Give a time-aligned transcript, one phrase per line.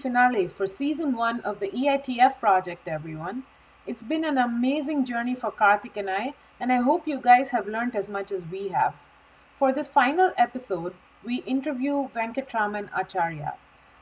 [0.00, 3.42] Finale for season one of the EITF project, everyone.
[3.86, 7.68] It's been an amazing journey for Karthik and I, and I hope you guys have
[7.68, 9.02] learned as much as we have.
[9.54, 13.54] For this final episode, we interview Venkatraman Acharya.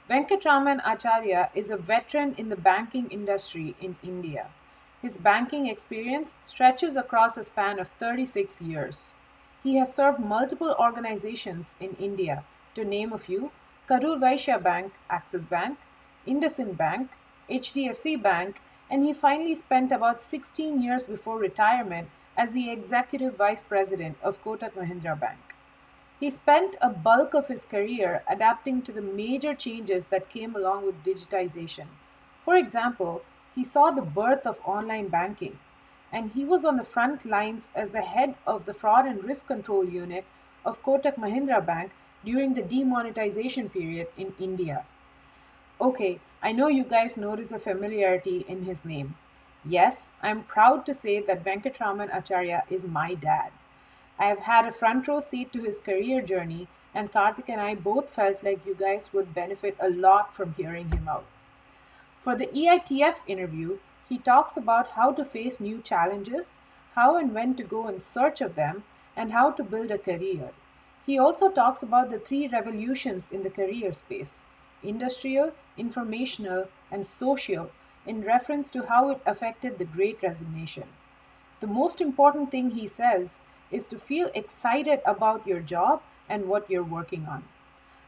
[0.08, 4.46] Venkatraman Acharya is a veteran in the banking industry in India.
[5.02, 9.16] His banking experience stretches across a span of 36 years.
[9.64, 12.44] He has served multiple organizations in India,
[12.76, 13.50] to name a few
[13.88, 15.78] Karur Vysya Bank, Axis Bank,
[16.28, 17.10] IndusInd Bank,
[17.50, 18.60] HDFC Bank,
[18.90, 24.42] and he finally spent about 16 years before retirement as the executive vice president of
[24.44, 25.38] Kotak Mahindra Bank.
[26.20, 30.84] He spent a bulk of his career adapting to the major changes that came along
[30.84, 31.86] with digitization.
[32.40, 33.22] For example,
[33.54, 35.58] he saw the birth of online banking,
[36.12, 39.46] and he was on the front lines as the head of the fraud and risk
[39.46, 40.24] control unit
[40.64, 41.92] of Kotak Mahindra Bank
[42.24, 44.84] during the demonetization period in India.
[45.80, 49.14] Okay, I know you guys notice a familiarity in his name.
[49.64, 53.52] Yes, I'm proud to say that Venkatraman Acharya is my dad.
[54.18, 57.76] I have had a front row seat to his career journey, and Karthik and I
[57.76, 61.26] both felt like you guys would benefit a lot from hearing him out.
[62.18, 66.56] For the EITF interview, he talks about how to face new challenges,
[66.96, 68.82] how and when to go in search of them,
[69.16, 70.50] and how to build a career.
[71.06, 74.44] He also talks about the three revolutions in the career space
[74.82, 77.70] industrial, informational, and social
[78.06, 80.84] in reference to how it affected the great resignation.
[81.60, 86.70] The most important thing he says is to feel excited about your job and what
[86.70, 87.44] you're working on.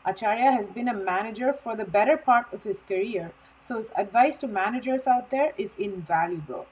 [0.05, 4.39] Acharya has been a manager for the better part of his career, so his advice
[4.39, 6.67] to managers out there is invaluable.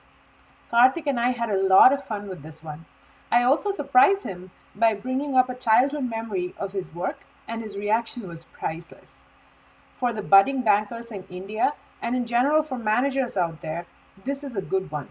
[0.72, 2.86] Karthik and I had a lot of fun with this one.
[3.30, 7.76] I also surprised him by bringing up a childhood memory of his work, and his
[7.76, 9.24] reaction was priceless.
[9.98, 13.84] For the budding bankers in India, and in general for managers out there,
[14.24, 15.08] this is a good one.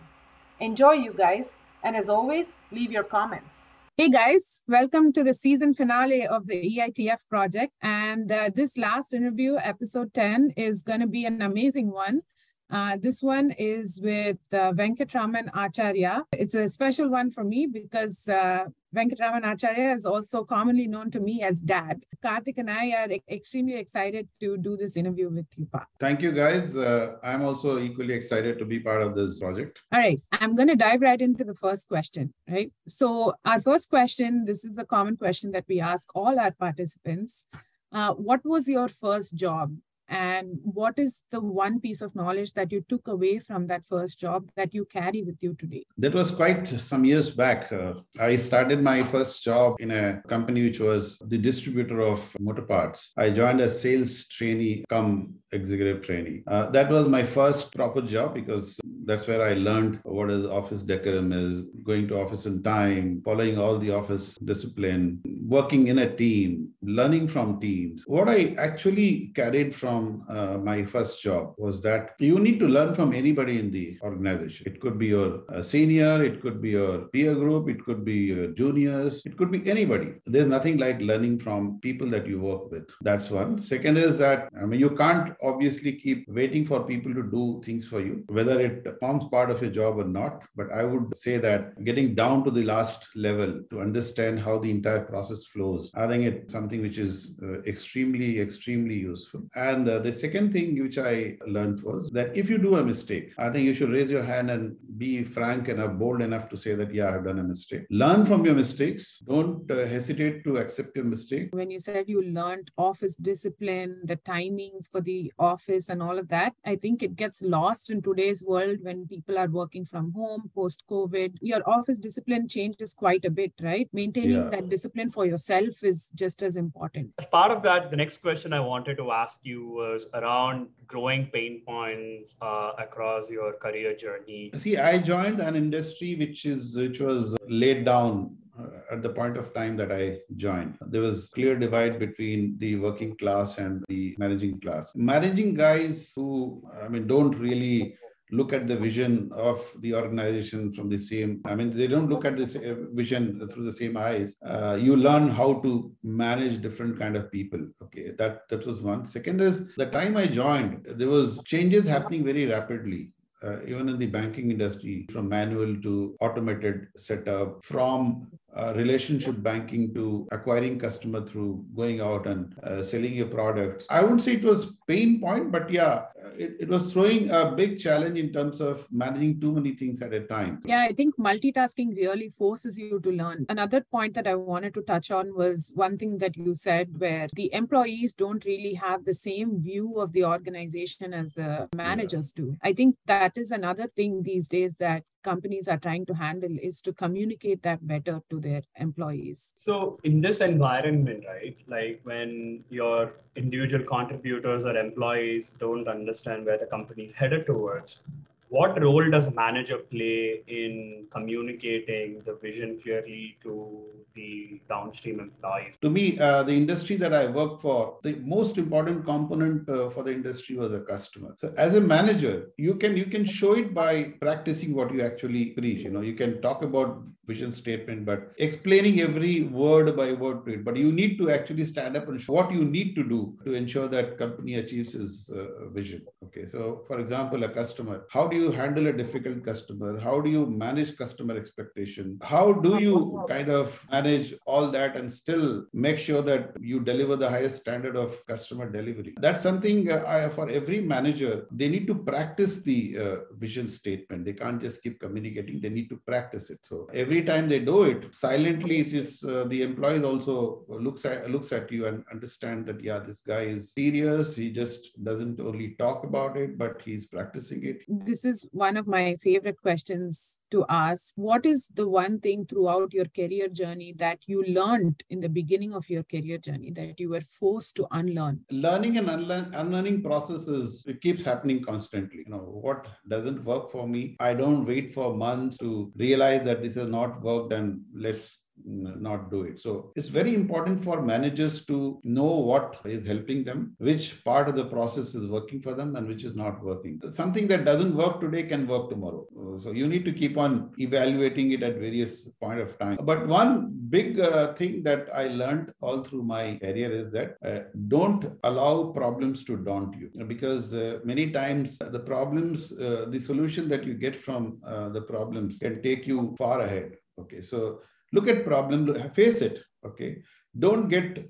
[0.61, 3.79] Enjoy, you guys, and as always, leave your comments.
[3.97, 7.73] Hey guys, welcome to the season finale of the EITF project.
[7.81, 12.21] And uh, this last interview, episode 10, is going to be an amazing one.
[12.69, 16.25] Uh, this one is with uh, Venkatraman Acharya.
[16.33, 21.19] It's a special one for me because uh, Venkatraman Acharya is also commonly known to
[21.19, 22.03] me as Dad.
[22.23, 25.85] Karthik and I are extremely excited to do this interview with you, Pa.
[25.99, 26.75] Thank you, guys.
[26.75, 29.79] Uh, I'm also equally excited to be part of this project.
[29.93, 30.21] All right.
[30.33, 32.71] I'm going to dive right into the first question, right?
[32.87, 37.45] So, our first question this is a common question that we ask all our participants.
[37.91, 39.75] Uh, what was your first job?
[40.09, 44.19] And what is the one piece of knowledge that you took away from that first
[44.19, 45.83] job that you carry with you today?
[45.97, 47.71] That was quite some years back.
[47.71, 52.61] Uh, i started my first job in a company which was the distributor of motor
[52.61, 53.11] parts.
[53.17, 56.43] I joined as sales trainee come executive trainee.
[56.47, 60.81] Uh, that was my first proper job because that's where I learned what is office
[60.81, 66.15] decorum is, going to office in time, following all the office discipline, working in a
[66.15, 68.03] team, learning from teams.
[68.05, 69.96] What I actually carried from
[70.29, 74.67] uh, my first job was that you need to learn from anybody in the organization.
[74.69, 78.17] It could be your uh, senior, it could be your peer group, it could be
[78.31, 80.09] your juniors, it could be anybody.
[80.25, 82.87] There's nothing like learning from people that you work with.
[83.01, 83.61] That's one.
[83.61, 87.85] Second is that, I mean, you can't obviously keep waiting for people to do things
[87.85, 90.43] for you, whether it forms part of your job or not.
[90.55, 94.71] But I would say that getting down to the last level to understand how the
[94.71, 99.41] entire process flows, I think it's something which is uh, extremely, extremely useful.
[99.55, 103.33] And uh, the second thing which I learned was that if you do a mistake,
[103.37, 106.73] I think you should raise your hand and be frank enough, bold enough to say
[106.75, 107.85] that, yeah, I've done a mistake.
[107.89, 109.19] Learn from your mistakes.
[109.27, 111.49] Don't uh, hesitate to accept your mistake.
[111.51, 116.27] When you said you learned office discipline, the timings for the office and all of
[116.29, 120.49] that, I think it gets lost in today's world when people are working from home
[120.55, 121.37] post COVID.
[121.41, 123.89] Your office discipline changes quite a bit, right?
[123.93, 124.49] Maintaining yeah.
[124.49, 127.11] that discipline for yourself is just as important.
[127.19, 131.27] As part of that, the next question I wanted to ask you was around growing
[131.27, 134.51] pain points uh, across your career journey.
[134.63, 139.37] See, I joined an industry which is which was laid down uh, at the point
[139.37, 140.77] of time that I joined.
[140.93, 144.91] There was clear divide between the working class and the managing class.
[144.95, 147.97] Managing guys who, I mean, don't really
[148.31, 152.25] look at the vision of the organization from the same i mean they don't look
[152.25, 154.37] at this uh, vision through the same eyes.
[154.45, 158.11] Uh, you learn how to manage different kind of people okay?
[158.17, 159.05] That that was one.
[159.05, 163.11] Second is the time i joined there was changes happening very rapidly
[163.43, 169.93] uh, even in the banking industry, from manual to automated setup, from uh, relationship banking
[169.93, 173.85] to acquiring customer through going out and uh, selling your products.
[173.89, 176.05] I wouldn't say it was pain point, but yeah,
[176.35, 180.13] it, it was throwing a big challenge in terms of managing too many things at
[180.13, 180.59] a time.
[180.65, 183.45] Yeah, I think multitasking really forces you to learn.
[183.49, 187.27] Another point that I wanted to touch on was one thing that you said where
[187.33, 192.43] the employees don't really have the same view of the organization as the managers yeah.
[192.43, 192.57] do.
[192.63, 196.81] I think that is another thing these days that companies are trying to handle is
[196.81, 199.51] to communicate that better to their employees.
[199.55, 206.57] So, in this environment, right, like when your individual contributors or employees don't understand where
[206.57, 207.99] the company is headed towards,
[208.49, 213.85] what role does manager play in communicating the vision clearly to
[214.15, 215.75] the downstream employees?
[215.81, 220.03] To me, uh, the industry that I work for, the most important component uh, for
[220.03, 221.35] the industry was a customer.
[221.37, 225.47] So, as a manager, you can you can show it by practicing what you actually
[225.47, 225.83] preach.
[225.83, 230.53] You know, you can talk about vision statement, but explaining every word by word to
[230.53, 230.63] it.
[230.63, 233.53] But you need to actually stand up and show what you need to do to
[233.53, 236.05] ensure that company achieves its uh, vision.
[236.23, 239.99] Okay, so for example, a customer, how do you handle a difficult customer?
[239.99, 242.17] How do you manage customer expectation?
[242.21, 247.15] How do you kind of manage all that and still make sure that you deliver
[247.15, 249.15] the highest standard of customer delivery?
[249.19, 254.25] That's something uh, I, for every manager, they need to practice the uh, vision statement.
[254.25, 255.59] They can't just keep communicating.
[255.59, 256.59] They need to practice it.
[256.61, 261.51] So every time they do it, silently, it's uh, the employees also looks at looks
[261.51, 264.35] at you and understand that yeah, this guy is serious.
[264.35, 267.81] He just doesn't only talk about it, but he's practicing it.
[267.87, 271.13] This is one of my favorite questions to ask.
[271.15, 275.73] What is the one thing throughout your career journey that you learned in the beginning
[275.73, 278.41] of your career journey that you were forced to unlearn?
[278.51, 282.23] Learning and unlearn, unlearning processes, it keeps happening constantly.
[282.25, 286.61] You know, what doesn't work for me, I don't wait for months to realize that
[286.61, 289.59] this has not worked and let's not do it.
[289.59, 294.55] So it's very important for managers to know what is helping them, which part of
[294.55, 296.99] the process is working for them and which is not working.
[297.11, 299.25] Something that doesn't work today can work tomorrow.
[299.61, 302.97] So you need to keep on evaluating it at various point of time.
[303.03, 307.59] But one big uh, thing that I learned all through my career is that uh,
[307.87, 313.69] don't allow problems to daunt you because uh, many times the problems, uh, the solution
[313.69, 316.95] that you get from uh, the problems can take you far ahead.
[317.19, 317.81] Okay, so
[318.13, 320.21] look at problem face it okay?
[320.57, 321.29] Don't get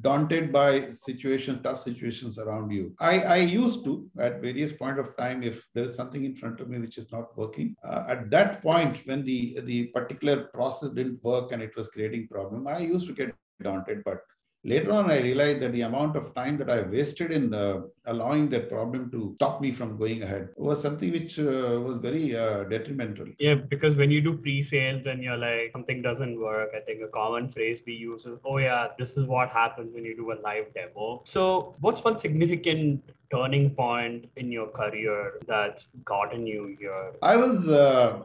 [0.00, 2.94] daunted by situations tough situations around you.
[3.00, 6.60] I i used to at various point of time if there is something in front
[6.60, 10.90] of me which is not working uh, at that point when the the particular process
[10.90, 14.20] didn't work and it was creating problem i used to get daunted but
[14.64, 18.48] Later on, I realized that the amount of time that I wasted in uh, allowing
[18.50, 22.64] that problem to stop me from going ahead was something which uh, was very uh,
[22.64, 23.26] detrimental.
[23.38, 27.08] Yeah, because when you do pre-sales and you're like something doesn't work, I think a
[27.08, 30.38] common phrase we use is, "Oh yeah, this is what happens when you do a
[30.48, 37.12] live demo." So, what's one significant turning point in your career that's gotten you here?
[37.22, 38.22] I was uh,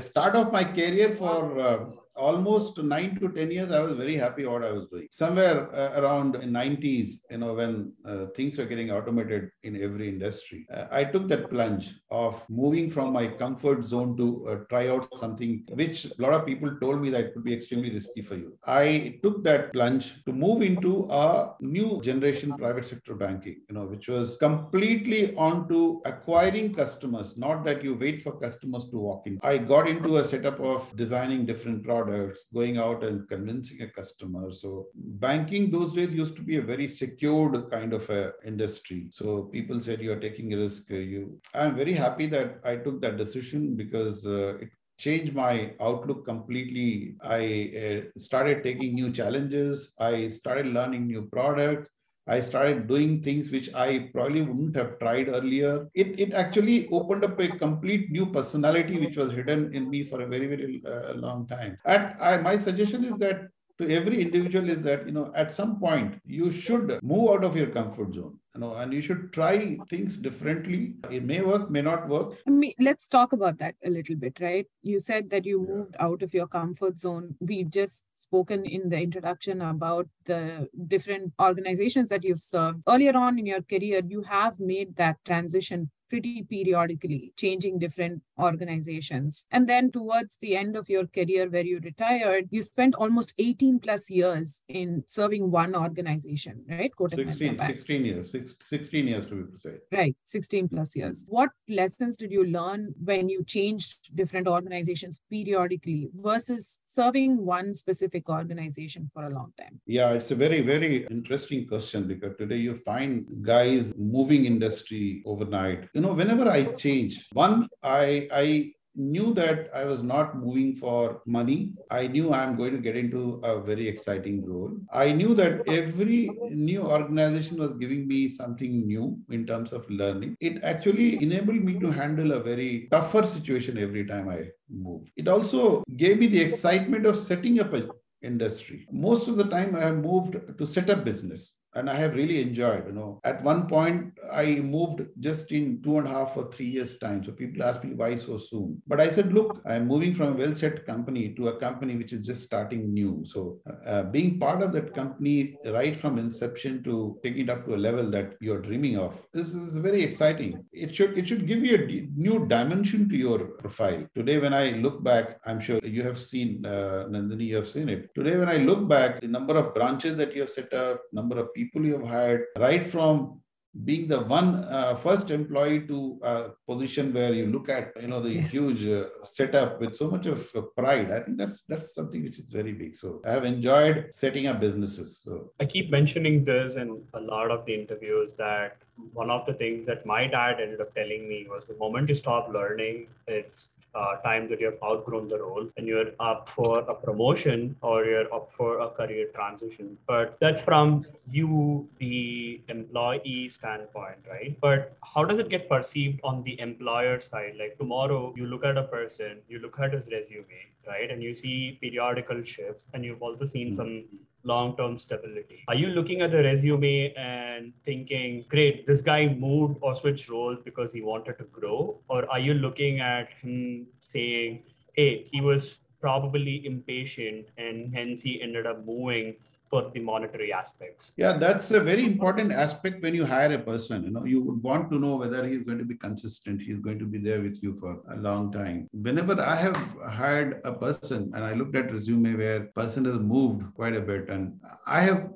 [0.00, 1.86] start of my career for uh,
[2.20, 5.08] almost nine to 10 years, I was very happy what I was doing.
[5.10, 10.66] Somewhere uh, around 90s, you know, when uh, things were getting automated in every industry,
[10.72, 15.08] uh, I took that plunge of moving from my comfort zone to uh, try out
[15.18, 18.36] something which a lot of people told me that it could be extremely risky for
[18.36, 18.58] you.
[18.66, 23.86] I took that plunge to move into a new generation private sector banking, you know,
[23.86, 29.38] which was completely onto acquiring customers, not that you wait for customers to walk in.
[29.42, 33.88] I got into a setup of designing different products products, going out and convincing a
[33.88, 34.50] customer.
[34.52, 39.06] So banking those days used to be a very secured kind of a industry.
[39.10, 40.90] So people said you are taking a risk.
[40.90, 46.24] You, I'm very happy that I took that decision because uh, it changed my outlook
[46.26, 47.14] completely.
[47.22, 49.90] I uh, started taking new challenges.
[49.98, 51.88] I started learning new products.
[52.26, 55.88] I started doing things which I probably wouldn't have tried earlier.
[55.94, 60.20] It, it actually opened up a complete new personality which was hidden in me for
[60.20, 61.76] a very, very uh, long time.
[61.84, 63.48] And I, my suggestion is that
[63.78, 67.56] to every individual is that you know at some point you should move out of
[67.56, 70.94] your comfort zone you know and you should try things differently.
[71.10, 72.34] It may work may not work.
[72.46, 74.66] I mean, let's talk about that a little bit right?
[74.82, 77.36] You said that you moved out of your comfort zone.
[77.40, 82.82] We've just spoken in the introduction about the different organizations that you've served.
[82.88, 89.44] Earlier on in your career you have made that transition pretty periodically, changing different organizations.
[89.50, 93.80] And then towards the end of your career where you retired, you spent almost 18
[93.80, 96.92] plus years in serving one organization, right?
[96.98, 99.78] 16, 16 years, 16 years to be precise.
[99.92, 101.24] Right, 16 plus years.
[101.28, 108.28] What lessons did you learn when you changed different organizations periodically versus serving one specific
[108.28, 109.80] organization for a long time?
[109.86, 115.88] Yeah, it's a very, very interesting question because today you find guys moving industry overnight.
[115.94, 121.22] You know, whenever I change, one, I I knew that I was not moving for
[121.26, 121.74] money.
[121.90, 124.76] I knew I'm going to get into a very exciting role.
[124.92, 130.36] I knew that every new organization was giving me something new in terms of learning.
[130.40, 135.10] It actually enabled me to handle a very tougher situation every time I moved.
[135.16, 137.88] It also gave me the excitement of setting up a
[138.22, 138.86] industry.
[138.90, 142.40] Most of the time I have moved to set up business and I have really
[142.40, 142.86] enjoyed.
[142.86, 146.66] You know, at one point I moved just in two and a half or three
[146.66, 147.24] years' time.
[147.24, 148.82] So people ask me why so soon.
[148.86, 152.26] But I said, look, I'm moving from a well-set company to a company which is
[152.26, 153.22] just starting new.
[153.24, 157.74] So uh, being part of that company right from inception to taking it up to
[157.74, 160.64] a level that you're dreaming of, this is very exciting.
[160.72, 164.06] It should it should give you a new dimension to your profile.
[164.14, 167.88] Today, when I look back, I'm sure you have seen uh, Nandini, you have seen
[167.88, 168.14] it.
[168.14, 171.38] Today, when I look back, the number of branches that you have set up, number
[171.38, 173.40] of people you have hired, right from
[173.84, 178.20] being the one uh, first employee to a position where you look at you know
[178.20, 178.42] the yeah.
[178.42, 181.10] huge uh, setup with so much of uh, pride.
[181.12, 182.96] I think that's that's something which is very big.
[182.96, 185.52] So i have enjoyed setting up businesses so.
[185.60, 188.78] I keep mentioning this in a lot of the interviews that
[189.12, 192.14] one of the things that my dad ended up telling me was the moment you
[192.14, 196.80] stop learning it's uh, time that you have outgrown the role and you're up for
[196.80, 199.96] a promotion or you're up for a career transition.
[200.06, 204.56] But that's from you, the employee standpoint, right?
[204.60, 207.54] But how does it get perceived on the employer side?
[207.58, 210.46] Like tomorrow, you look at a person, you look at his resume,
[210.86, 211.10] right?
[211.10, 213.76] And you see periodical shifts, and you've also seen mm-hmm.
[213.76, 214.04] some
[214.44, 215.64] long-term stability.
[215.68, 220.58] Are you looking at the resume and thinking, great, this guy moved or switched roles
[220.64, 222.00] because he wanted to grow?
[222.08, 224.62] Or are you looking at him saying,
[224.94, 229.36] hey, he was probably impatient and hence he ended up moving
[229.70, 231.12] for the monetary aspects.
[231.16, 234.62] Yeah that's a very important aspect when you hire a person you know you would
[234.62, 237.62] want to know whether he's going to be consistent he's going to be there with
[237.62, 238.88] you for a long time.
[238.92, 239.76] Whenever i have
[240.20, 244.28] hired a person and i looked at resume where person has moved quite a bit
[244.28, 245.30] and i have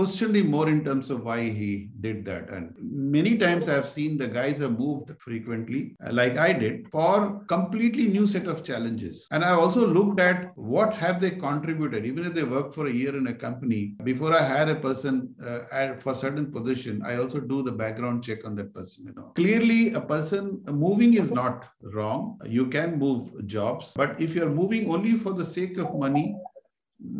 [0.00, 2.48] questioned him more in terms of why he did that.
[2.48, 7.44] And many times I've seen the guys have moved frequently, uh, like I did, for
[7.48, 9.26] completely new set of challenges.
[9.30, 12.92] And I also looked at what have they contributed, even if they work for a
[13.00, 13.94] year in a company.
[14.02, 18.46] Before I hire a person uh, for certain position, I also do the background check
[18.46, 19.04] on that person.
[19.04, 22.38] You know, clearly a person moving is not wrong.
[22.46, 26.36] You can move jobs, but if you're moving only for the sake of money,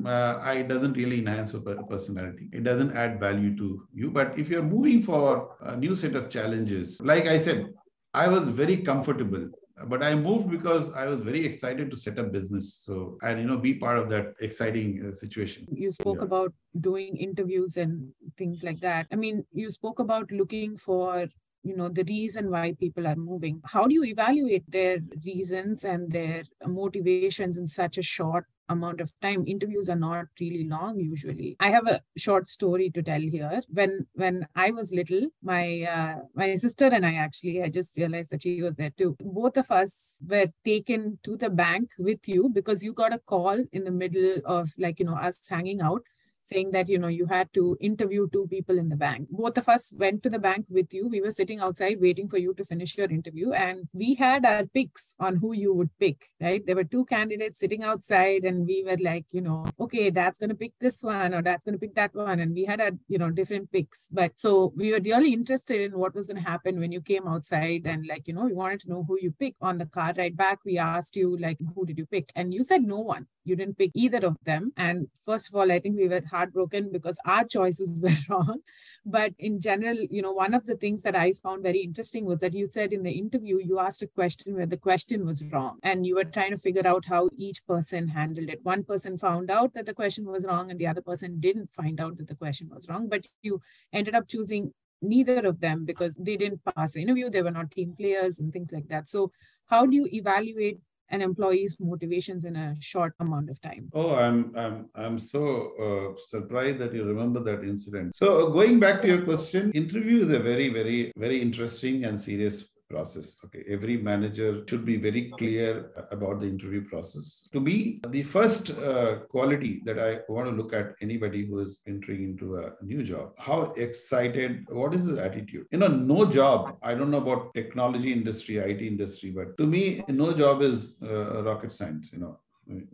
[0.05, 2.49] uh, it doesn't really enhance your personality.
[2.53, 4.11] It doesn't add value to you.
[4.11, 7.73] But if you're moving for a new set of challenges, like I said,
[8.13, 9.51] I was very comfortable
[9.87, 13.47] but i moved because i was very excited to set up business so and you
[13.47, 16.25] know be part of that exciting uh, situation you spoke yeah.
[16.25, 21.27] about doing interviews and things like that i mean you spoke about looking for
[21.63, 26.11] you know the reason why people are moving how do you evaluate their reasons and
[26.11, 29.45] their motivations in such a short amount of time.
[29.47, 31.57] Interviews are not really long usually.
[31.61, 33.63] I have a short story to tell here.
[33.69, 38.31] When when i was little my uh, my sister and i actually i just realized
[38.31, 39.17] that she was there too.
[39.21, 43.65] Both of us were taken to the bank with you because you got a call
[43.73, 46.03] in the middle of like you know us hanging out
[46.43, 49.29] saying that you know you had to interview two people in the bank.
[49.31, 51.09] Both of us went to the bank with you.
[51.09, 54.67] We were sitting outside waiting for you to finish your interview and we had our
[54.67, 56.65] picks on who you would pick right?
[56.65, 60.51] There were two candidates sitting outside and we were like you know okay that's going
[60.51, 62.93] to pick this one or that's going to pick that one and we had a
[63.09, 64.09] you know different picks.
[64.11, 67.29] But so we were really interested in what was going to happen when you came
[67.29, 70.13] outside and like you know we wanted to know who you picked on the car
[70.17, 72.31] ride back we asked you like who did you pick?
[72.37, 74.73] And you said no one you didn't pick either of them.
[74.77, 78.61] And first of all i think we were heartbroken because our choices were wrong.
[79.05, 82.41] But in general you know one of the things that i found very interesting was
[82.41, 85.79] that you said in the interview you asked a question where the question was wrong
[85.83, 88.61] and you were trying to figure out how each person handled it.
[88.63, 92.01] One person found out that the question was wrong and the other person didn't find
[92.01, 93.09] out that the question was wrong.
[93.09, 93.61] But you
[93.93, 97.31] ended up choosing neither of them because they didn't pass the interview.
[97.31, 99.09] They were not team players and things like that.
[99.09, 99.33] So
[99.67, 100.81] how do you evaluate
[101.11, 103.89] an employee's motivations in a short amount of time.
[103.93, 105.43] Oh, I'm I'm I'm so
[105.87, 108.15] uh, surprised that you remember that incident.
[108.15, 112.70] So going back to your question, interview is a very very very interesting and serious
[112.91, 113.37] process.
[113.45, 117.49] Okay, every manager should be very clear about the interview process.
[117.53, 121.81] To me, the first uh, quality that I want to look at anybody who is
[121.87, 125.67] entering into a new job, how excited, what is his attitude?
[125.71, 126.77] You know, no job.
[126.83, 131.43] I don't know about technology industry, IT industry, but to me, no job is uh,
[131.45, 132.11] rocket science.
[132.13, 132.41] You know,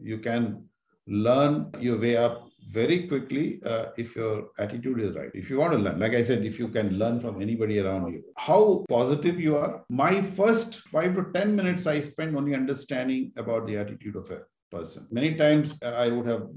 [0.03, 0.65] you can
[1.07, 5.31] learn your way up very quickly uh, if your attitude is right.
[5.35, 8.13] If you want to learn, like I said, if you can learn from anybody around
[8.13, 9.85] you, how positive you are.
[9.89, 14.43] My first five to 10 minutes I spend only understanding about the attitude of a
[14.71, 15.07] person.
[15.11, 16.49] Many times uh, I would have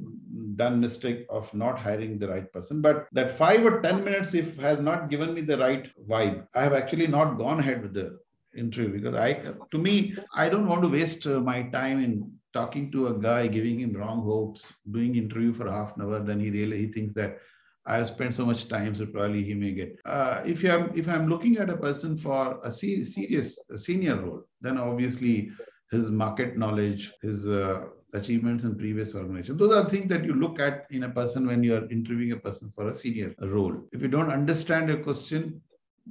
[0.55, 4.57] done mistake of not hiring the right person, but that five or 10 minutes, if
[4.57, 8.17] has not given me the right vibe, I have actually not gone ahead with the
[8.57, 9.33] interview because I,
[9.71, 13.47] to me, I don't want to waste uh, my time in talking to a guy,
[13.47, 17.13] giving him wrong hopes, doing interview for half an hour, then he really he thinks
[17.13, 17.37] that
[17.85, 19.99] I have spent so much time, so probably he may get.
[20.05, 24.43] Uh, if you if I'm looking at a person for a serious a senior role,
[24.61, 25.51] then obviously
[25.91, 29.57] his market knowledge, his uh, achievements in previous organization.
[29.57, 32.37] Those are things that you look at in a person when you are interviewing a
[32.37, 33.87] person for a senior role.
[33.91, 35.61] If you don't understand a question,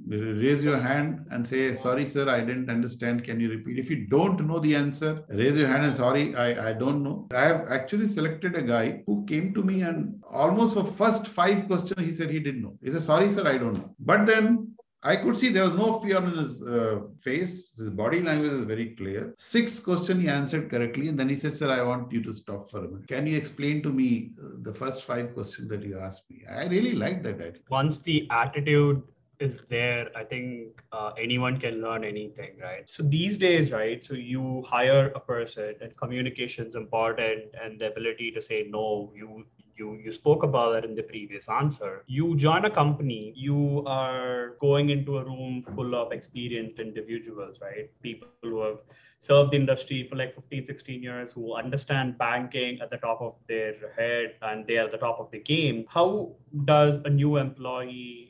[0.07, 3.23] raise your hand and say, sorry, sir, I didn't understand.
[3.23, 3.79] Can you repeat?
[3.79, 7.27] If you don't know the answer, raise your hand and sorry, I, I don't know.
[7.33, 11.67] I have actually selected a guy who came to me and almost for first five
[11.67, 12.77] questions, he said he didn't know.
[12.83, 13.95] He said, sorry, sir, I don't know.
[13.99, 17.71] But then I could see there was no fear on his uh, face.
[17.77, 19.33] His body language is very clear.
[19.37, 21.07] Sixth question he answered correctly.
[21.07, 23.07] And then he said, Sir, I want you to stop for a minute.
[23.07, 26.43] Can you explain to me uh, the first five questions that you asked me?
[26.51, 27.63] I really liked that attitude.
[27.69, 29.01] Once the attitude
[29.39, 32.89] is there, I think uh, anyone can learn anything, right?
[32.89, 34.05] So these days, right?
[34.05, 39.11] So you hire a person, and communication is important, and the ability to say no.
[39.15, 39.45] You
[39.77, 42.03] you you spoke about that in the previous answer.
[42.07, 47.89] You join a company, you are going into a room full of experienced individuals, right?
[48.01, 48.79] People who have
[49.19, 53.35] served the industry for like 15, 16 years, who understand banking at the top of
[53.47, 55.85] their head and they are at the top of the game.
[55.89, 56.31] How
[56.65, 58.28] does a new employee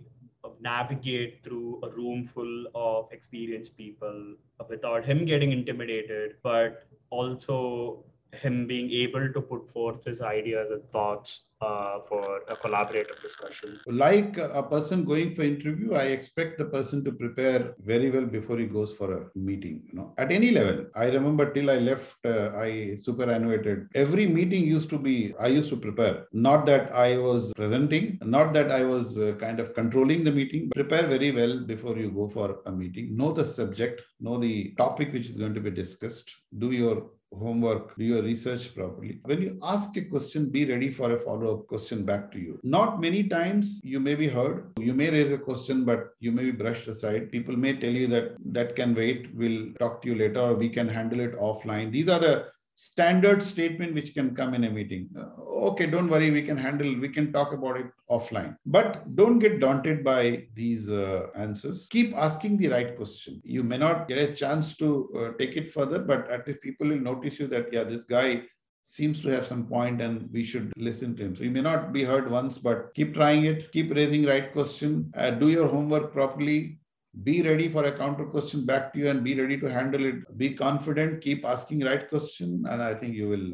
[0.62, 4.36] navigate through a room full of experienced people
[4.70, 10.84] without him getting intimidated, but also him being able to put forth his ideas and
[10.92, 13.80] thoughts uh, for a collaborative discussion.
[13.86, 18.58] Like a person going for interview, I expect the person to prepare very well before
[18.58, 19.84] he goes for a meeting.
[19.92, 20.86] You know, at any level.
[20.96, 23.88] I remember till I left, uh, I superannuated.
[23.94, 26.28] Every meeting used to be I used to prepare.
[26.32, 30.70] Not that I was presenting, not that I was uh, kind of controlling the meeting.
[30.74, 33.18] Prepare very well before you go for a meeting.
[33.18, 36.34] Know the subject, know the topic which is going to be discussed.
[36.58, 39.20] Do your homework, do your research properly.
[39.24, 42.60] When you ask a question, be ready for a follow up question back to you.
[42.64, 44.72] Not many times you may be heard.
[44.78, 47.32] You may raise a question, but you may be brushed aside.
[47.32, 49.34] People may tell you that that can wait.
[49.34, 51.92] We'll talk to you later, or we can handle it offline.
[51.92, 52.48] These are the
[52.80, 55.10] standard statement which can come in a meeting.
[55.14, 58.56] Uh, okay, don't worry, we can handle, we can talk about it offline.
[58.66, 61.88] But don't get daunted by these uh, answers.
[61.90, 63.42] Keep asking the right question.
[63.44, 66.88] You may not get a chance to uh, take it further, but at least people
[66.88, 68.44] will notice you that, yeah, this guy
[68.86, 71.36] seems to have some point and we should listen to him.
[71.36, 75.12] So you may not be heard once, but keep trying it, keep raising right question,
[75.16, 76.79] uh, do your homework properly,
[77.24, 80.38] be ready for a counter question back to you and be ready to handle it
[80.38, 83.52] be confident keep asking right question and i think you will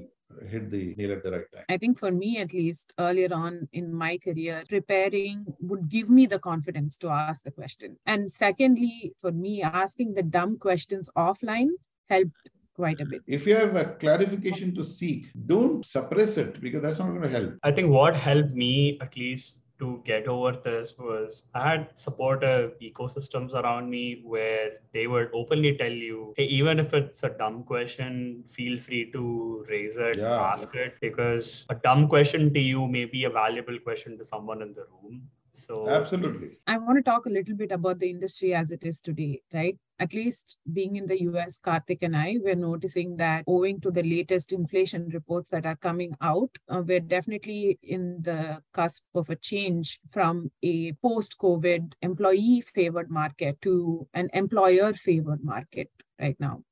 [0.49, 1.63] hit the nail at the right time.
[1.69, 6.25] I think for me, at least earlier on in my career, preparing would give me
[6.25, 7.97] the confidence to ask the question.
[8.05, 11.69] And secondly, for me, asking the dumb questions offline
[12.09, 13.21] helped quite a bit.
[13.27, 17.29] If you have a clarification to seek, don't suppress it because that's not going to
[17.29, 17.53] help.
[17.63, 22.73] I think what helped me, at least to get over this was I had supportive
[22.81, 27.63] ecosystems around me where they would openly tell you, hey, even if it's a dumb
[27.63, 30.39] question, feel free to raise it, yeah.
[30.53, 34.61] ask it, because a dumb question to you may be a valuable question to someone
[34.61, 35.21] in the room.
[35.55, 36.57] So, absolutely.
[36.67, 39.77] I want to talk a little bit about the industry as it is today, right?
[39.99, 44.03] At least being in the US, Karthik and I, we're noticing that owing to the
[44.03, 49.35] latest inflation reports that are coming out, uh, we're definitely in the cusp of a
[49.37, 55.89] change from a post COVID employee favored market to an employer favored market
[56.19, 56.63] right now.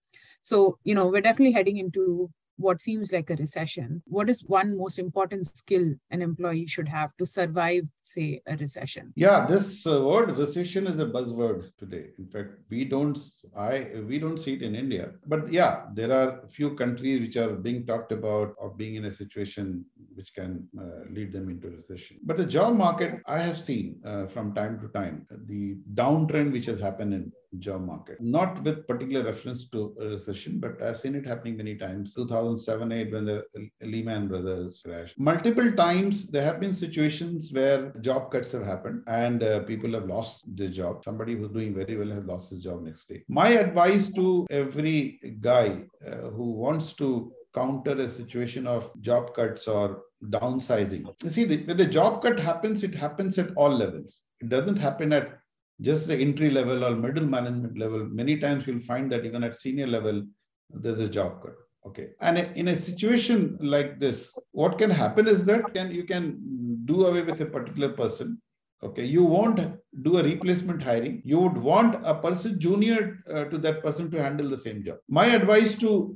[0.41, 4.77] So, you know, we're definitely heading into what seems like a recession, what is one
[4.77, 9.13] most important skill an employee should have to survive, say, a recession?
[9.15, 12.07] Yeah, this uh, word recession is a buzzword today.
[12.19, 13.17] In fact, we don't,
[13.57, 15.11] I, we don't see it in India.
[15.25, 19.05] But yeah, there are a few countries which are being talked about of being in
[19.05, 19.85] a situation
[20.15, 22.17] which can uh, lead them into recession.
[22.23, 26.65] But the job market, I have seen uh, from time to time the downtrend which
[26.65, 31.25] has happened in job market, not with particular reference to recession, but I've seen it
[31.25, 32.13] happening many times.
[32.15, 33.43] 2007 8 when the
[33.81, 35.19] Lehman Brothers crashed.
[35.19, 40.07] Multiple times there have been situations where job cuts have happened and uh, people have
[40.07, 41.03] lost their job.
[41.03, 43.23] Somebody who's doing very well has lost his job next day.
[43.27, 49.67] My advice to every guy uh, who wants to counter a situation of job cuts
[49.67, 51.05] or downsizing.
[51.23, 54.21] You see, the, when the job cut happens, it happens at all levels.
[54.41, 55.37] It doesn't happen at
[55.81, 58.05] just the entry level or middle management level.
[58.05, 60.23] Many times you'll find that even at senior level,
[60.69, 61.55] there's a job cut.
[61.85, 62.09] Okay.
[62.21, 66.39] And in a situation like this, what can happen is that can you can
[66.85, 68.41] do away with a particular person
[68.83, 69.59] okay you won't
[70.01, 74.21] do a replacement hiring you would want a person junior uh, to that person to
[74.21, 76.15] handle the same job my advice to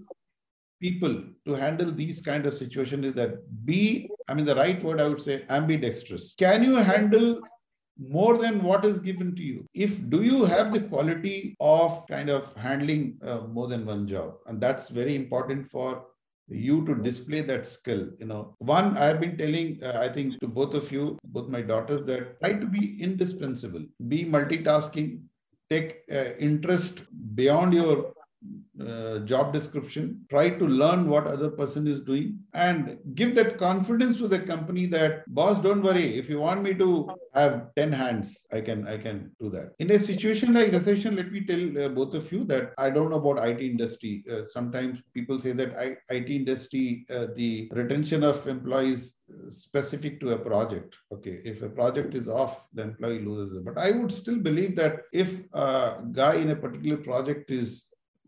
[0.80, 3.32] people to handle these kind of situations is that
[3.66, 6.36] be i mean the right word i would say ambidextrous.
[6.38, 7.42] Can you handle
[8.00, 9.66] more than what is given to you?
[9.74, 14.36] If do you have the quality of kind of handling uh, more than one job?
[14.46, 16.06] And that's very important for
[16.48, 18.56] you to display that skill you know.
[18.60, 22.40] One i've been telling uh, i think to both of you both my daughters that
[22.40, 23.84] try to be indispensable.
[24.08, 25.24] Be multitasking.
[25.70, 27.04] Take uh, interest
[27.36, 28.13] beyond your
[28.80, 34.17] uh, job description try to learn what other person is doing and give that confidence
[34.17, 36.17] to the company that boss don't worry.
[36.17, 39.73] If you want me to have 10 hands i can i can do that.
[39.80, 43.10] In a situation like recession let me tell uh, both of you that i don't
[43.10, 44.23] know about it industry.
[44.32, 49.15] Uh, sometimes people say that I, it industry uh, the retention of employees
[49.50, 50.95] specific to a project.
[51.12, 53.65] Okay if a project is off the employee loses it.
[53.65, 57.88] But i would still believe that if a guy in a particular project is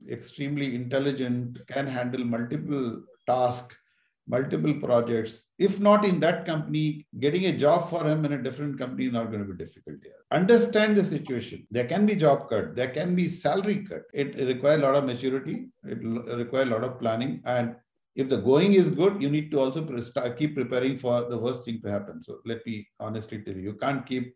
[0.09, 3.75] extremely intelligent, can handle multiple tasks,
[4.27, 5.47] multiple projects.
[5.57, 9.11] If not in that company, getting a job for him in a different company is
[9.11, 10.13] not going to be difficult here.
[10.31, 11.65] Understand the situation.
[11.71, 14.03] There can be job cut, there can be salary cut.
[14.13, 15.99] It, requires a lot of maturity, it
[16.37, 17.41] requires a lot of planning.
[17.45, 17.75] And
[18.15, 19.81] if the going is good, you need to also
[20.37, 22.21] keep preparing for the worst thing to happen.
[22.21, 24.35] So let me honestly tell you, you can't keep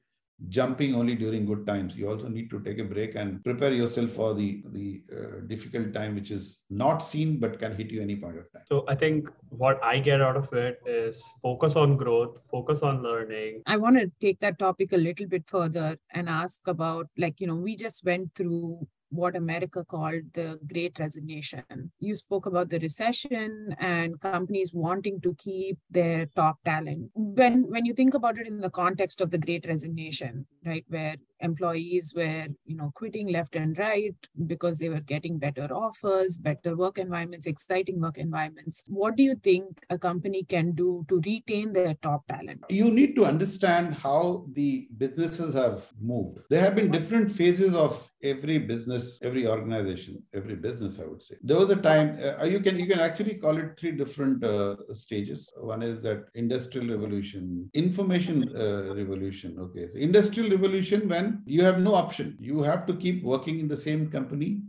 [0.50, 1.96] jumping only during good times.
[1.96, 5.94] You also need to take a break and prepare yourself for the the uh, difficult
[5.94, 8.64] time which is not seen but can hit you any point of time.
[8.68, 13.04] So i think what i get out of it is focus on growth focus on
[13.04, 13.62] learning.
[13.66, 17.48] I want to take that topic a little bit further and ask about like you
[17.48, 21.92] know we just went through what America called the Great Resignation.
[22.00, 27.12] You spoke about the recession and companies wanting to keep their top talent.
[27.14, 31.16] When when you think about it in the context of the Great Resignation, right, where
[31.44, 34.16] employees were you know quitting left and right
[34.48, 39.36] because they were getting better offers better work environments exciting work environments what do you
[39.36, 44.46] think a company can do to retain their top talent you need to understand how
[44.54, 50.56] the businesses have moved there have been different phases of every business every organization every
[50.68, 53.58] business i would say there was a time uh, you can you can actually call
[53.64, 59.98] it three different uh, stages one is that industrial revolution information uh, revolution okay so
[60.10, 62.38] industrial revolution when you have no option.
[62.40, 64.62] You have to keep working in the same company.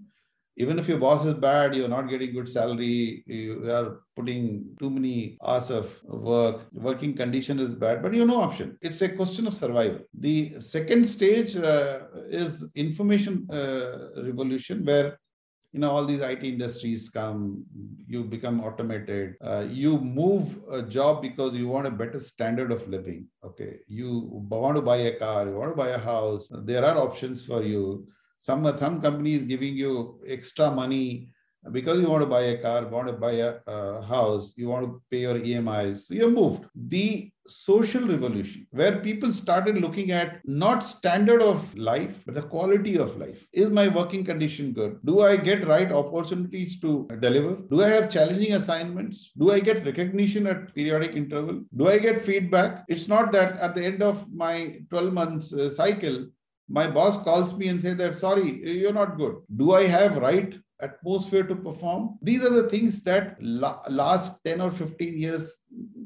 [0.56, 4.88] Even if your boss is bad, you're not getting good salary, you are putting too
[4.88, 8.78] many hours of work, working condition is bad, but you have no option.
[8.80, 10.00] It's a question of survival.
[10.18, 15.18] The second stage uh, is information uh, revolution, where
[15.74, 17.64] you know all these it industries come
[18.06, 22.86] you become automated uh, you move a job because you want a better standard of
[22.88, 24.10] living okay you
[24.48, 27.62] want to buy a car you want to buy a house there are options for
[27.64, 28.06] you
[28.46, 29.92] some some companies giving you
[30.36, 31.06] extra money
[31.72, 35.02] because you want to buy a car, want to buy a, house, you want to
[35.10, 36.66] pay your EMIs, so you have moved.
[36.74, 42.96] The social revolution, where people started looking at not standard of life, but the quality
[42.96, 43.46] of life.
[43.52, 44.98] Is my working condition good?
[45.06, 47.56] Do I get right opportunities to deliver?
[47.70, 49.30] Do I have challenging assignments?
[49.38, 51.62] Do I get recognition at periodic interval?
[51.76, 52.84] Do I get feedback?
[52.88, 56.26] It's not that at the end of my 12 months uh, cycle,
[56.68, 58.48] my boss calls me and says that sorry
[58.80, 62.18] you're not good do i have right atmosphere to perform.
[62.22, 65.60] These are the things that la- last 10 or 15 years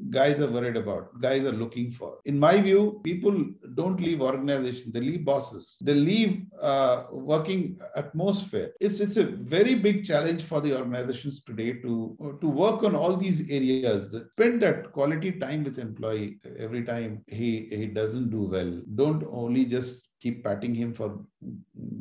[0.09, 2.17] guys are worried about, guys are looking for.
[2.25, 3.45] In my view, people
[3.75, 8.71] don't leave organization, they leave bosses, they leave uh, working atmosphere.
[8.81, 13.17] It's, it's a very big challenge for the organizations today to, to work on all
[13.17, 14.15] these areas.
[14.31, 18.81] Spend that quality time with employee every time he, he doesn't do well.
[18.95, 21.19] Don't only just keep patting him for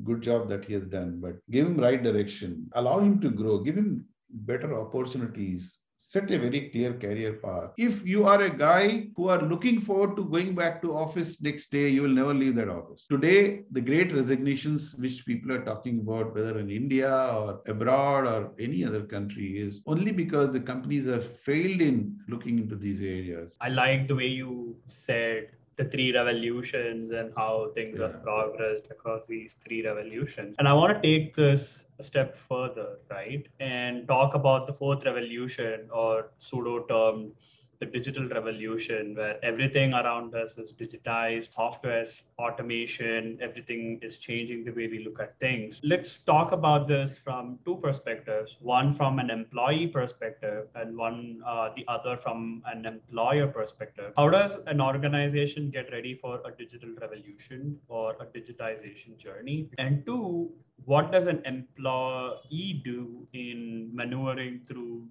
[0.04, 3.58] good job that he has done but give him right direction allow him to grow
[3.58, 7.72] give him better opportunities set a very clear career path.
[7.76, 11.72] If you are a guy who are looking forward to going back to office next
[11.72, 13.04] day, you will never leave that office.
[13.10, 18.52] Today, the great resignations which people are talking about, whether in India or abroad or
[18.60, 23.56] any other country, is only because the companies have failed in looking into these areas.
[23.60, 28.08] I like the way you said the three revolutions and how things yeah.
[28.08, 30.56] have progressed across these three revolutions.
[30.58, 33.46] And I want to take this a step further, right?
[33.60, 37.32] And talk about the fourth revolution or pseudo term
[37.80, 42.04] the digital revolution where everything around us is digitized, software
[42.38, 45.80] automation, everything is changing the way we look at things.
[45.84, 51.70] Let's talk about this from two perspectives one from an employee perspective, and one uh,
[51.76, 54.12] the other from an employer perspective.
[54.16, 59.68] How does an organization get ready for a digital revolution or a digitization journey?
[59.78, 60.50] And two,
[60.84, 65.06] what does an employee do in maneuvering through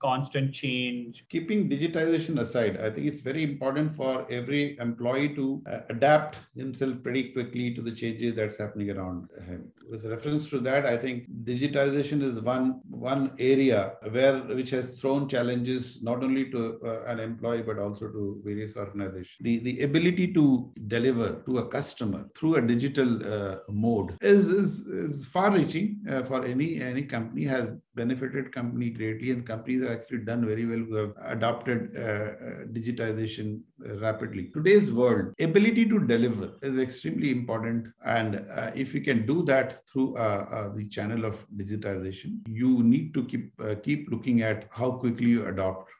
[0.00, 1.24] constant change.
[1.28, 7.02] Keeping digitization aside, I think it's very important for every employee to uh, adapt himself
[7.02, 9.72] pretty quickly to the changes that's happening around him.
[9.90, 15.28] With reference to that, I think digitization is one one area where which has thrown
[15.28, 19.36] challenges not only to uh, an employee but also to various organizations.
[19.40, 24.80] The the ability to deliver to a customer through a digital uh, mode is is,
[24.86, 30.18] is far-reaching uh, for any any company has benefited company greatly and companies have actually
[30.18, 34.50] done very well who have adopted uh, uh digitization uh, rapidly.
[34.54, 37.88] Today's world, ability to deliver is extremely important.
[38.04, 40.14] And uh, if you can do that through
[40.76, 45.90] the channel of digitization, you need to keep keep looking at how quickly you adopt
[45.90, 45.95] uh,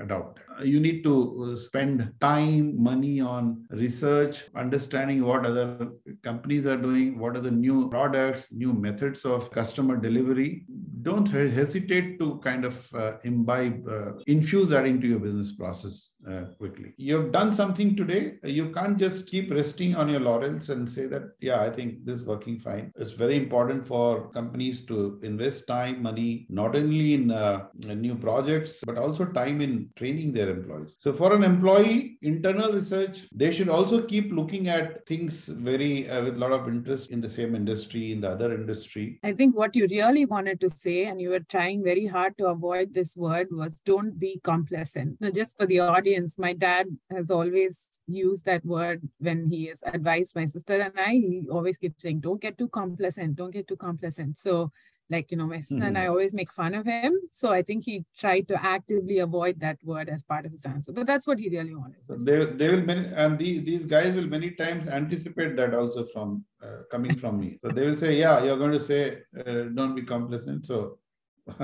[0.00, 0.40] adopt.
[0.62, 5.88] You need to uh, spend time, money on research, understanding what other
[6.22, 10.64] companies are doing, what are the new products, new methods of customer delivery.
[11.02, 16.44] Don't hesitate to kind of uh, imbibe, uh, infuse that into your business process uh,
[16.58, 16.94] quickly.
[16.96, 18.34] You've done something today.
[18.42, 22.20] You can't just keep resting on your laurels and say that, yeah, I think this
[22.20, 22.90] is working fine.
[22.96, 28.82] It's very important for companies to invest time, money, not only in uh, new projects,
[28.86, 30.96] but also time time in training their employees.
[30.98, 36.24] So for an employee, internal research, they should also keep looking at things very uh,
[36.24, 39.20] with a lot of interest in the same industry, in the other industry.
[39.22, 42.46] I think what you really wanted to say, and you were trying very hard to
[42.46, 45.20] avoid this word, was don't be complacent.
[45.20, 49.82] Now, just for the audience, my dad has always used that word when he has
[49.86, 51.12] advised my sister and I.
[51.12, 54.38] He always keeps saying, don't get too complacent, don't get too complacent.
[54.38, 54.70] So
[55.10, 55.86] like you know my son mm-hmm.
[55.88, 57.18] and i always make fun of him.
[57.32, 60.92] So i think he tried to actively avoid that word as part of his answer.
[60.92, 64.14] But that's what he really wanted so they, they will many and the, these guys
[64.14, 67.58] will many times anticipate that also from uh, coming from me.
[67.62, 70.66] So they will say yeah you're going to say uh, don't be complacent.
[70.66, 70.98] So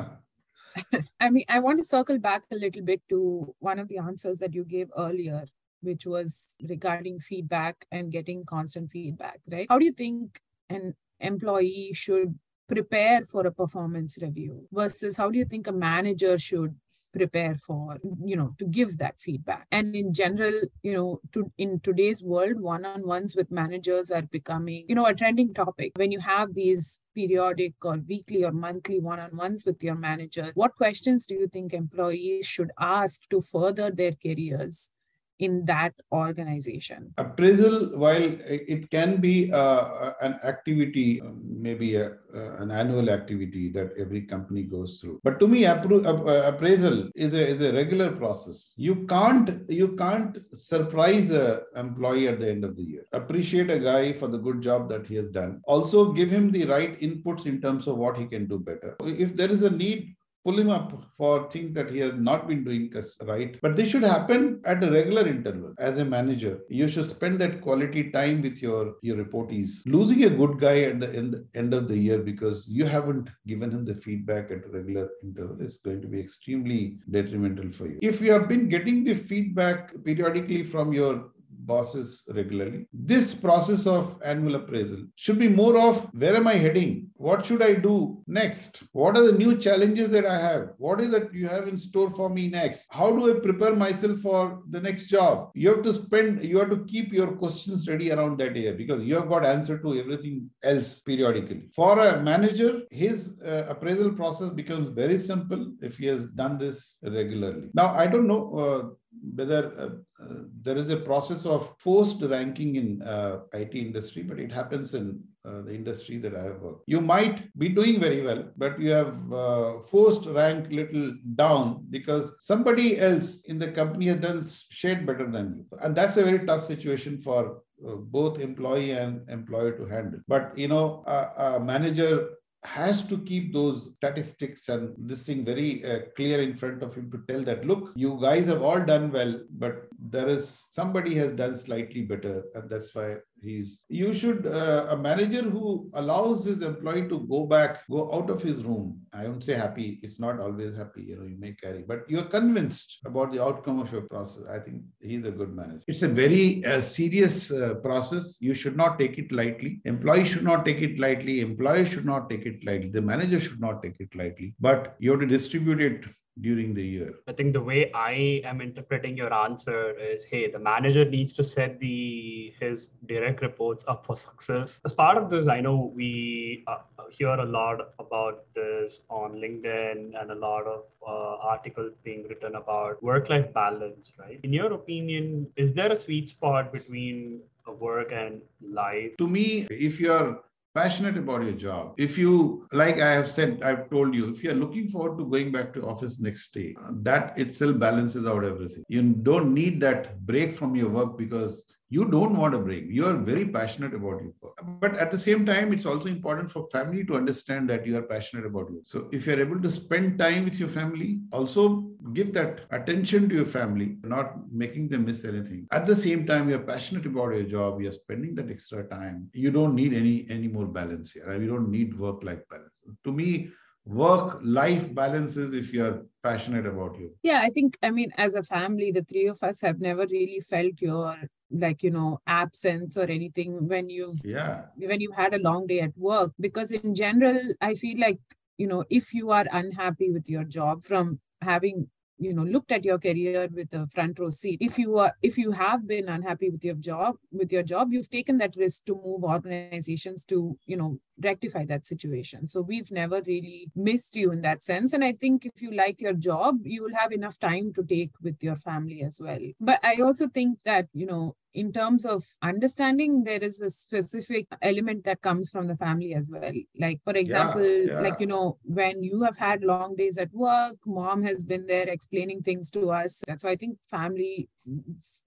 [1.20, 4.38] i mean i want to circle back a little bit to one of the answers
[4.38, 5.44] that you gave earlier
[5.80, 9.66] which was regarding feedback and getting constant feedback right?
[9.68, 12.38] How do you think an employee should
[12.70, 16.76] prepare for a performance review versus how do you think a manager should
[17.12, 19.66] prepare for you know to give that feedback?
[19.72, 24.94] And in general you know to in today's world one-on-ones with managers are becoming you
[24.94, 25.92] know a trending topic.
[25.96, 31.26] When you have these periodic or weekly or monthly one-on-ones with your manager what questions
[31.26, 34.90] do you think employees should ask to further their careers
[35.40, 37.12] in that organization?
[37.16, 43.70] Appraisal, while it can be uh, an activity, um, maybe a, uh, an annual activity
[43.70, 46.04] that every company goes through, but to me, appro-
[46.46, 48.74] appraisal is a, is a regular process.
[48.76, 53.04] You can't you can't surprise a employee at the end of the year.
[53.12, 55.60] Appreciate a guy for the good job that he has done.
[55.64, 58.96] Also, give him the right inputs in terms of what he can do better.
[59.00, 62.64] If there is a need pull him up for things that he has not been
[62.64, 63.58] doing right.
[63.62, 65.74] But this should happen at a regular interval.
[65.78, 69.82] As a manager, you should spend that quality time with your, your reportees.
[69.86, 73.70] Losing a good guy at the end, end of the year because you haven't given
[73.70, 77.98] him the feedback at a regular interval is going to be extremely detrimental for you.
[78.02, 81.30] If you have been getting the feedback periodically from your
[81.66, 82.86] bosses regularly.
[82.92, 87.09] This process of annual appraisal should be more of where am I heading?
[87.20, 88.82] What should I do next?
[88.92, 90.70] What are the new challenges that I have?
[90.78, 92.86] What is that you have in store for me next?
[92.90, 95.50] How do I prepare myself for the next job?
[95.54, 99.02] You have to spend, you have to keep your questions ready around that area because
[99.02, 101.68] you have got answer to everything else periodically.
[101.76, 106.96] For a manager, his uh, appraisal process becomes very simple if he has done this
[107.02, 107.68] regularly.
[107.74, 108.42] Now, I don't know.
[108.58, 108.94] Uh,
[109.34, 114.38] whether uh, uh, there is a process of forced ranking in uh, IT industry, but
[114.38, 116.82] it happens in uh, the industry that I have worked.
[116.86, 122.32] You might be doing very well, but you have uh, forced rank little down because
[122.38, 125.78] somebody else in the company has done shade better than you.
[125.82, 130.20] And that's a very tough situation for uh, both employee and employer to handle.
[130.28, 132.28] But, you know, a, a manager
[132.64, 137.10] has to keep those statistics and this thing very uh, clear in front of him
[137.10, 141.32] to tell that look you guys have all done well but there is somebody has
[141.32, 146.62] done slightly better and that's why he's you should uh, a manager who allows his
[146.62, 149.00] employee to go back go out of his room.
[149.12, 150.00] I don't say happy.
[150.02, 153.80] It's not always happy you know you may carry but you're convinced about the outcome
[153.80, 154.44] of your process.
[154.50, 155.82] I think he's a good manager.
[155.86, 158.36] It's a very uh, serious uh, process.
[158.40, 159.80] You should not take it lightly.
[159.84, 161.40] Employee should not take it lightly.
[161.40, 162.88] Employee should not take it lightly.
[162.88, 164.54] The manager should not take it lightly.
[164.60, 166.04] But you have to distribute it
[166.40, 167.10] during the year?
[167.28, 171.42] I think the way I am interpreting your answer is hey, the manager needs to
[171.42, 174.80] set the his direct reports up for success.
[174.84, 176.78] As part of this, I know we uh,
[177.10, 182.54] hear a lot about this on LinkedIn and a lot of uh, articles being written
[182.56, 184.40] about work-life balance, right?
[184.42, 187.40] In your opinion, is there a sweet spot between
[187.78, 189.16] work and life?
[189.18, 190.42] To me, if you're
[190.80, 194.60] passionate about your job if you like i have said i've told you if you're
[194.62, 196.70] looking forward to going back to office next day
[197.10, 198.84] that itself balances out everything.
[198.88, 202.84] You don't need that break from your work because you don't want a break.
[202.88, 204.60] You are very passionate about your work.
[204.80, 208.02] But at the same time it's also important for family to understand that you are
[208.02, 212.32] passionate about it so if you're able to spend time with your family also give
[212.32, 215.66] that attention to your family not making them miss anything.
[215.72, 219.28] At the same time you're passionate about your job you're spending that extra time.
[219.32, 222.82] You don't need any any more balance here you don't need work life balance.
[223.04, 223.50] To me
[223.84, 227.10] work life balances if you're passionate about you.
[227.22, 230.40] Yeah i think i mean as a family the three of us have never really
[230.40, 231.16] felt your
[231.50, 234.66] like you know absence or anything when you've yeah.
[234.76, 236.32] when you've had a long day at work.
[236.38, 238.20] Because in general i feel like
[238.58, 241.88] you know if you are unhappy with your job from having
[242.20, 244.58] you know looked at your career with a front row seat.
[244.60, 248.10] If you are if you have been unhappy with your job with your job you've
[248.10, 252.46] taken that risk to move organizations to you know rectify that situation.
[252.46, 254.92] So we've never really missed you in that sense.
[254.92, 258.12] And i think if you like your job you will have enough time to take
[258.22, 259.40] with your family as well.
[259.58, 264.46] But i also think that you know in terms of understanding there is a specific
[264.62, 268.00] element that comes from the family as well like for example yeah, yeah.
[268.00, 271.88] like you know when you have had long days at work mom has been there
[271.88, 274.48] explaining things to us that's why i think family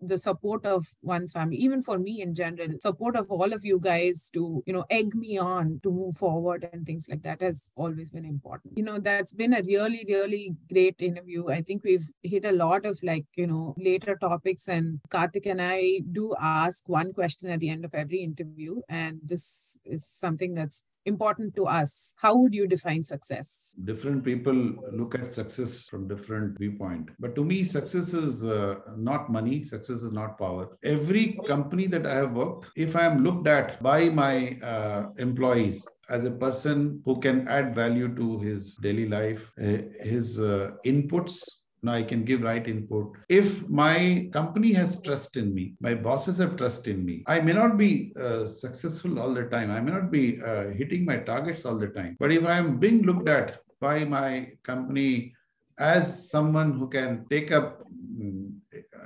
[0.02, 3.80] the support of one's family even for me in general support of all of you
[3.80, 7.70] guys to you know egg me on to move forward and things like that has
[7.76, 8.78] always been important.
[8.78, 11.50] You know that's been a really really great interview.
[11.50, 15.62] I think we've hit a lot of like you know later topics and karthik and
[15.62, 18.82] i do ask one question at the end of every interview.
[18.90, 22.14] And this is something that's important to us?
[22.18, 23.76] How would you define success?
[23.84, 24.54] Different people
[24.92, 27.10] look at success from different viewpoint.
[27.20, 29.64] But to me success is uh, not money.
[29.64, 30.78] Success is not power.
[30.84, 35.86] Every company that i have worked if i am looked at by my uh, employees
[36.10, 39.78] as a person who can add value to his daily life uh,
[40.14, 41.36] his uh, inputs
[41.84, 43.14] now I can give right input.
[43.30, 47.54] If my company has trust in me, my bosses have trust in me, I may
[47.54, 49.70] not be uh, successful all the time.
[49.72, 52.16] I may not be uh, hitting my targets all the time.
[52.20, 55.34] But if I am being looked at by my company
[55.78, 57.84] as someone who can take up
[58.18, 58.54] mm,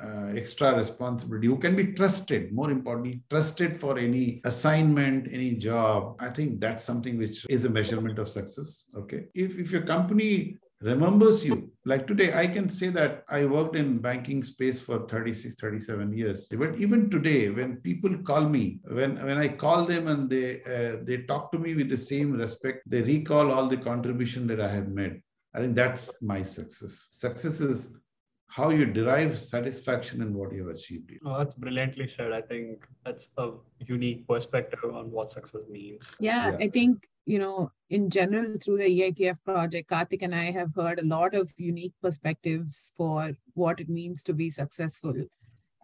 [0.04, 6.16] uh, extra responsibility, who can be trusted, more importantly, trusted for any assignment, any job.
[6.20, 8.86] I think that's something which is a measurement of success.
[8.96, 9.26] Okay.
[9.34, 11.72] If, if your company remembers you.
[11.86, 16.48] Like today, I can say that I worked in banking space for 36, 37 years.
[16.52, 21.04] But even today, when people call me, when, when I call them and they, uh,
[21.04, 24.70] they talk to me with the same respect, they recall all the contribution that I
[24.70, 25.22] have made.
[25.56, 27.10] I think that's my success.
[27.12, 27.90] Success is
[28.50, 31.12] how you derive satisfaction in what you have achieved.
[31.26, 32.32] Oh, that's brilliantly said.
[32.32, 33.52] I think that's a
[33.86, 36.04] unique perspective on what success means.
[36.20, 36.66] Yeah, yeah.
[36.66, 40.98] I think you know, in general, through the EITF project, Karthik and I have heard
[40.98, 45.14] a lot of unique perspectives for what it means to be successful.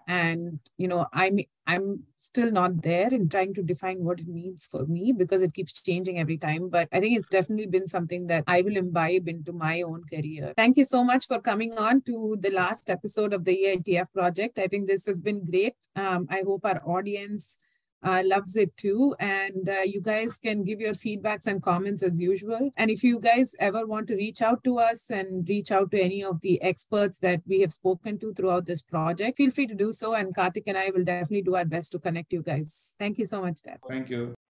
[0.08, 4.66] And you know, I'm I'm still not there in trying to define what it means
[4.66, 6.70] for me because it keeps changing every time.
[6.70, 10.54] But I think it's definitely been something that I will imbibe into my own career.
[10.58, 14.60] Thank you so much for coming on to the last episode of the EITF project.
[14.60, 15.76] I think this has been great.
[15.96, 17.60] Um, I hope our audience
[18.04, 19.16] uh, loves it too.
[19.20, 22.72] And uh, you guys can give your feedbacks and comments as usual.
[22.78, 26.02] And if you guys ever want to reach out to us and reach out to
[26.02, 29.76] any of the experts that we have spoken to throughout this project, feel free to
[29.76, 30.14] do so.
[30.14, 32.96] And Karthik and I will definitely do our best to connect you guys.
[33.00, 33.80] Thank you so much, Dad.
[33.88, 34.34] Thank you.